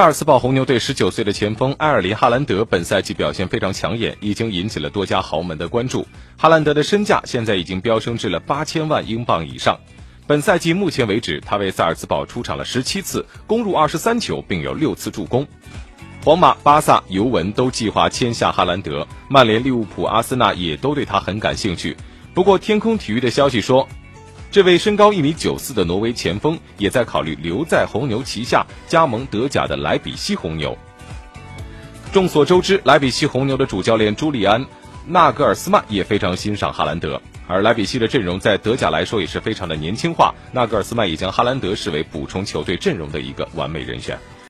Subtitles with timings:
[0.00, 6.06] 萨尔茨堡红牛队十九岁的前锋埃尔林·哈兰德本赛季表现非常抢眼，已经引起了多家豪门的关注。
[6.38, 9.78] 哈兰德的身价现在已经飙升至了八千万英镑以上。
[10.26, 15.46] 本赛季目前为止，他为萨尔茨堡出场了十七次，攻入二十三球，并有六次助攻。
[16.24, 21.94] 皇马、巴萨、尤文都计划签下哈兰德，曼联、利物浦、阿森纳也都对他很感兴趣。
[22.32, 23.86] 不过，天空体育的消息说。
[24.50, 30.76] 这位身高一米九四的挪威前锋也在考虑留在红牛旗下加盟德甲的莱比锡红牛。
[32.12, 34.60] 众所周知，莱比锡红牛的主教练朱利安·
[35.06, 40.34] 纳格尔斯曼也非常欣赏哈兰德，而莱比锡的阵容在德甲来说也是非常的年轻化。
[40.50, 44.18] 纳格尔斯曼也将哈兰德视为补充球队阵容的一个完美人选。